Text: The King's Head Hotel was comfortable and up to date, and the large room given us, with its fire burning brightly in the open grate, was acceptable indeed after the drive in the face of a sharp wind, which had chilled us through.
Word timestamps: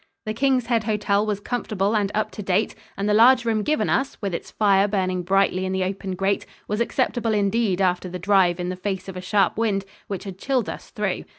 The 0.25 0.33
King's 0.33 0.65
Head 0.65 0.85
Hotel 0.85 1.23
was 1.27 1.39
comfortable 1.39 1.95
and 1.95 2.11
up 2.15 2.31
to 2.31 2.41
date, 2.41 2.73
and 2.97 3.07
the 3.07 3.13
large 3.13 3.45
room 3.45 3.61
given 3.61 3.87
us, 3.87 4.17
with 4.19 4.33
its 4.33 4.49
fire 4.49 4.87
burning 4.87 5.21
brightly 5.21 5.63
in 5.63 5.73
the 5.73 5.83
open 5.83 6.15
grate, 6.15 6.47
was 6.67 6.81
acceptable 6.81 7.35
indeed 7.35 7.79
after 7.79 8.09
the 8.09 8.17
drive 8.17 8.59
in 8.59 8.69
the 8.69 8.75
face 8.75 9.07
of 9.07 9.15
a 9.15 9.21
sharp 9.21 9.59
wind, 9.59 9.85
which 10.07 10.23
had 10.23 10.39
chilled 10.39 10.69
us 10.69 10.89
through. 10.89 11.25